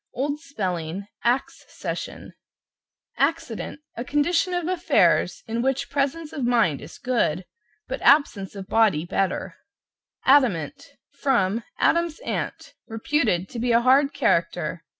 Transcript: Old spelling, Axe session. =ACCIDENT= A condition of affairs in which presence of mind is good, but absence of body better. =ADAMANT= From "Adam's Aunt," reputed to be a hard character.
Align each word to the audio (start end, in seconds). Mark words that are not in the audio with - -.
Old 0.15 0.39
spelling, 0.39 1.05
Axe 1.23 1.63
session. 1.67 2.33
=ACCIDENT= 3.19 3.81
A 3.95 4.03
condition 4.03 4.51
of 4.51 4.67
affairs 4.67 5.43
in 5.45 5.61
which 5.61 5.91
presence 5.91 6.33
of 6.33 6.43
mind 6.43 6.81
is 6.81 6.97
good, 6.97 7.45
but 7.87 8.01
absence 8.01 8.55
of 8.55 8.67
body 8.67 9.05
better. 9.05 9.57
=ADAMANT= 10.25 10.87
From 11.11 11.63
"Adam's 11.77 12.17
Aunt," 12.21 12.73
reputed 12.87 13.47
to 13.49 13.59
be 13.59 13.71
a 13.71 13.81
hard 13.81 14.11
character. 14.11 14.83